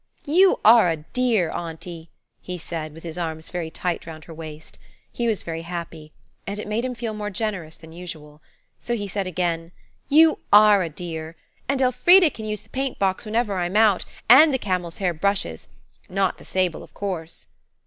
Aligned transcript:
"You 0.25 0.59
are 0.65 0.89
a 0.89 0.97
dear, 1.13 1.51
auntie," 1.51 2.09
he 2.41 2.57
said, 2.57 2.91
with 2.95 3.03
his 3.03 3.19
arms 3.19 3.51
very 3.51 3.69
tight 3.69 4.07
round 4.07 4.25
her 4.25 4.33
waist. 4.33 4.79
He 5.11 5.27
was 5.27 5.43
very 5.43 5.61
happy, 5.61 6.11
and 6.47 6.57
it 6.57 6.67
made 6.67 6.83
him 6.83 6.95
feel 6.95 7.13
more 7.13 7.29
generous 7.29 7.75
than 7.77 7.91
usual. 7.91 8.41
So 8.79 8.95
he 8.95 9.07
said 9.07 9.27
again, 9.27 9.71
"You 10.09 10.39
are 10.51 10.81
a 10.81 10.89
dear. 10.89 11.35
And 11.69 11.83
Elfrida 11.83 12.31
can 12.31 12.45
use 12.45 12.61
the 12.63 12.69
paint 12.69 12.97
box 12.97 13.25
whenever 13.25 13.55
I'm 13.57 13.75
out, 13.75 14.05
and 14.27 14.51
the 14.51 14.57
camel's 14.57 14.97
hair 14.97 15.13
brushes. 15.13 15.67
Not 16.09 16.39
the 16.39 16.45
sable, 16.45 16.81
of 16.81 16.95
course." 16.95 17.45